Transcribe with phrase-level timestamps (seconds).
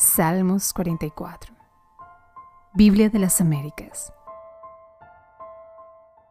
[0.00, 1.52] Salmos 44.
[2.72, 4.12] Biblia de las Américas.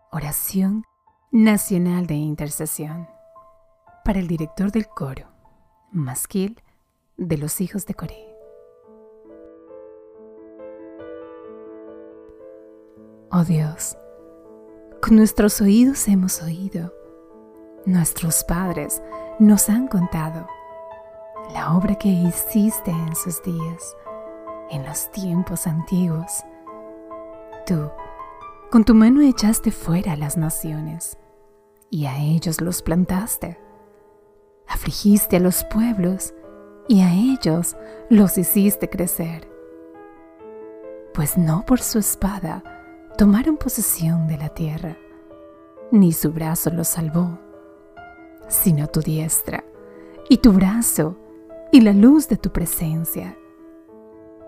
[0.09, 0.85] Oración
[1.31, 3.09] Nacional de Intercesión.
[4.05, 5.27] Para el director del coro,
[5.91, 6.63] Masquil
[7.17, 8.37] de los hijos de Coré.
[13.31, 13.97] Oh Dios,
[15.01, 16.93] con nuestros oídos hemos oído,
[17.85, 19.01] nuestros padres
[19.39, 20.47] nos han contado
[21.53, 23.95] la obra que hiciste en sus días,
[24.69, 26.43] en los tiempos antiguos.
[27.65, 27.89] Tú,
[28.69, 31.17] con tu mano echaste fuera a las naciones,
[31.89, 33.59] y a ellos los plantaste.
[34.67, 36.33] Afligiste a los pueblos,
[36.89, 37.75] y a ellos
[38.09, 39.49] los hiciste crecer.
[41.13, 42.63] Pues no por su espada
[43.17, 44.97] tomaron posesión de la tierra,
[45.91, 47.39] ni su brazo los salvó,
[48.47, 49.63] sino tu diestra
[50.29, 51.17] y tu brazo
[51.71, 53.37] y la luz de tu presencia,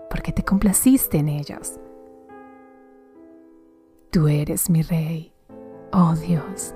[0.08, 1.78] porque te complaciste en ellos.
[4.10, 5.32] Tú eres mi rey,
[5.92, 6.74] oh Dios.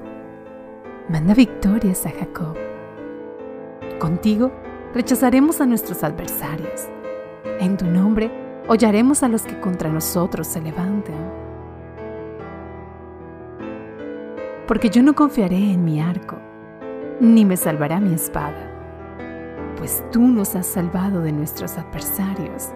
[1.08, 2.56] Manda victorias a Jacob.
[3.98, 4.52] Contigo
[4.92, 6.88] rechazaremos a nuestros adversarios.
[7.58, 8.30] En tu nombre
[8.68, 11.32] hollaremos a los que contra nosotros se levantan.
[14.68, 16.36] Porque yo no confiaré en mi arco,
[17.20, 18.73] ni me salvará mi espada
[19.84, 22.70] pues tú nos has salvado de nuestros adversarios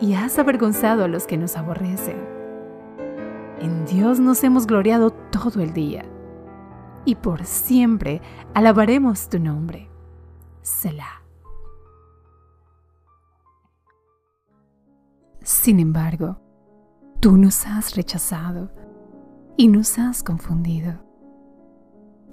[0.00, 2.16] y has avergonzado a los que nos aborrecen.
[3.60, 6.04] En Dios nos hemos gloriado todo el día
[7.04, 8.22] y por siempre
[8.54, 9.88] alabaremos tu nombre.
[10.62, 11.22] Selah.
[15.42, 16.40] Sin embargo,
[17.20, 18.72] tú nos has rechazado
[19.56, 21.04] y nos has confundido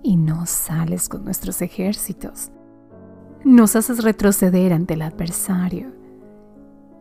[0.02, 2.52] y no sales con nuestros ejércitos
[3.44, 5.92] nos haces retroceder ante el adversario,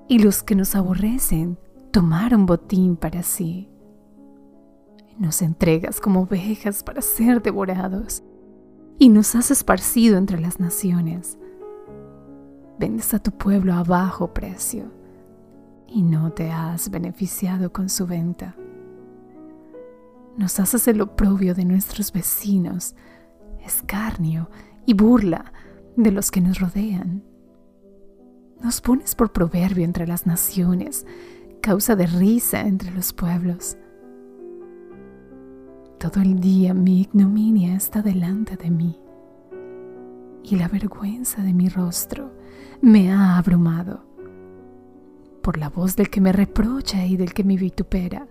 [0.08, 1.58] y los que nos aborrecen
[1.92, 3.68] tomaron botín para sí.
[5.18, 8.22] Nos entregas como ovejas para ser devorados,
[8.98, 11.38] y nos has esparcido entre las naciones.
[12.78, 14.90] Vendes a tu pueblo a bajo precio,
[15.86, 18.56] y no te has beneficiado con su venta.
[20.36, 22.96] Nos haces el oprobio de nuestros vecinos,
[23.64, 24.48] escarnio
[24.86, 25.52] y burla
[25.96, 27.22] de los que nos rodean.
[28.62, 31.06] Nos pones por proverbio entre las naciones,
[31.60, 33.76] causa de risa entre los pueblos.
[35.98, 38.98] Todo el día mi ignominia está delante de mí
[40.42, 42.32] y la vergüenza de mi rostro
[42.80, 44.04] me ha abrumado
[45.42, 48.28] por la voz del que me reprocha y del que me vitupera,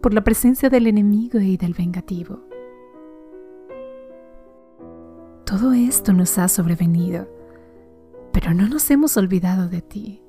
[0.00, 2.43] por la presencia del enemigo y del vengativo
[5.54, 7.28] todo esto nos ha sobrevenido,
[8.32, 10.20] pero no nos hemos olvidado de ti,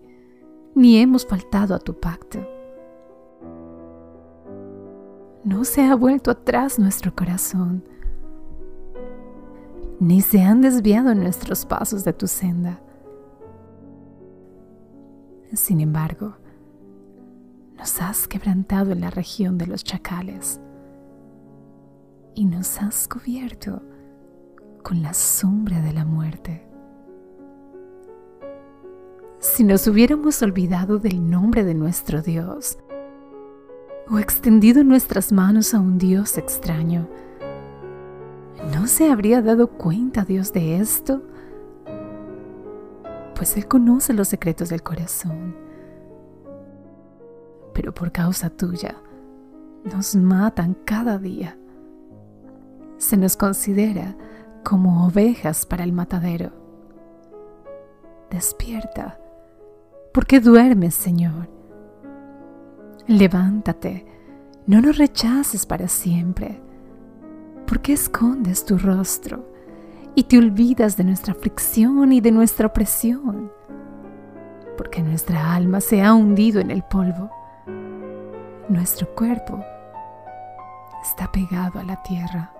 [0.75, 2.47] ni hemos faltado a tu pacto.
[5.43, 7.83] No se ha vuelto atrás nuestro corazón,
[9.99, 12.79] ni se han desviado nuestros pasos de tu senda.
[15.53, 16.35] Sin embargo,
[17.79, 20.61] nos has quebrantado en la región de los chacales
[22.35, 23.81] y nos has cubierto
[24.85, 26.63] con la sombra de la muerte.
[29.39, 32.77] Si nos hubiéramos olvidado del nombre de nuestro Dios
[34.07, 37.09] o extendido nuestras manos a un Dios extraño,
[38.75, 41.23] ¿no se habría dado cuenta Dios de esto?
[43.33, 45.55] Pues Él conoce los secretos del corazón.
[47.73, 48.97] Pero por causa tuya,
[49.83, 51.57] nos matan cada día.
[52.97, 54.15] Se nos considera
[54.65, 56.51] como ovejas para el matadero.
[58.31, 59.19] Despierta.
[60.11, 61.47] ¿Por qué duermes, Señor?
[63.05, 64.07] Levántate,
[64.65, 66.59] no nos rechaces para siempre.
[67.67, 69.47] ¿Por qué escondes tu rostro
[70.15, 73.51] y te olvidas de nuestra aflicción y de nuestra opresión?
[74.77, 77.29] Porque nuestra alma se ha hundido en el polvo.
[78.67, 79.63] Nuestro cuerpo
[81.03, 82.51] está pegado a la tierra.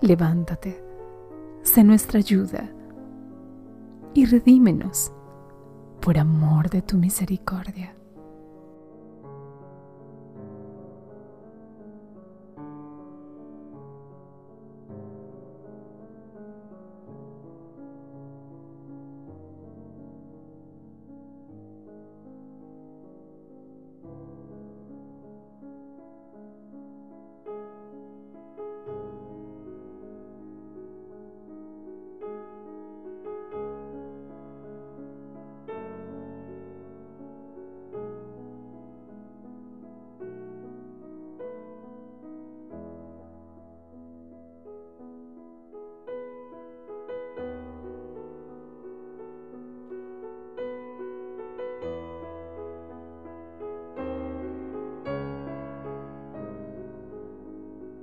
[0.00, 0.84] Levántate,
[1.62, 2.70] sé nuestra ayuda
[4.12, 5.12] y redímenos
[6.00, 7.94] por amor de tu misericordia.